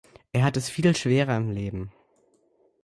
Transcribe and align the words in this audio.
Er 0.33 0.43
hat 0.45 0.57
es 0.57 0.67
viel 0.67 0.95
schwerer 0.95 1.37
im 1.37 1.51
Leben. 1.51 1.91